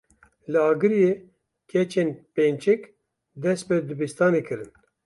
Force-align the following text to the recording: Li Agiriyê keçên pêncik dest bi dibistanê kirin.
Li 0.51 0.59
Agiriyê 0.69 1.11
keçên 1.69 2.09
pêncik 2.33 2.81
dest 3.41 3.63
bi 3.67 3.75
dibistanê 3.87 4.41
kirin. 4.47 4.71